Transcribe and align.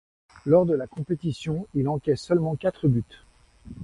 Lors 0.47 0.65
de 0.65 0.73
la 0.73 0.87
compétition 0.87 1.67
il 1.75 1.87
encaisse 1.87 2.21
seulement 2.21 2.55
quatre 2.55 2.87
buts. 2.87 3.03